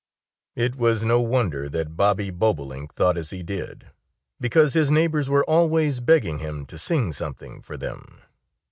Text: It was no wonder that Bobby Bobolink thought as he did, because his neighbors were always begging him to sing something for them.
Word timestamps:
It 0.55 0.77
was 0.77 1.03
no 1.05 1.19
wonder 1.21 1.69
that 1.69 1.95
Bobby 1.95 2.31
Bobolink 2.31 2.95
thought 2.95 3.17
as 3.19 3.29
he 3.29 3.43
did, 3.43 3.91
because 4.39 4.73
his 4.73 4.89
neighbors 4.89 5.29
were 5.29 5.43
always 5.47 5.99
begging 5.99 6.39
him 6.39 6.65
to 6.73 6.79
sing 6.79 7.13
something 7.13 7.61
for 7.61 7.77
them. 7.77 8.23